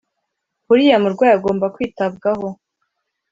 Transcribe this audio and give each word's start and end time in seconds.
uriya 0.71 0.97
murwayi 1.03 1.33
agomba 1.37 1.65
kwitabwaho 1.75 2.47